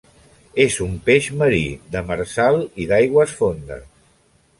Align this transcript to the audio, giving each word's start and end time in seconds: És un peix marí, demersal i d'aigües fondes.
És 0.63 0.77
un 0.85 0.95
peix 1.09 1.27
marí, 1.41 1.59
demersal 1.97 2.57
i 2.85 2.87
d'aigües 2.93 3.35
fondes. 3.43 3.85